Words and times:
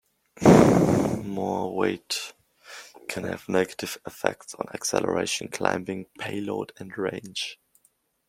More 1.23 1.75
weight 1.75 2.33
can 3.07 3.23
have 3.25 3.47
negative 3.47 3.99
effects 4.07 4.55
on 4.55 4.65
acceleration, 4.73 5.47
climbing, 5.49 6.07
payload, 6.17 6.71
and 6.79 6.97
range. 6.97 7.59